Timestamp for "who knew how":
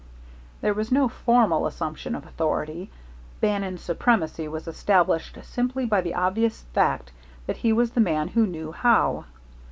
8.29-9.25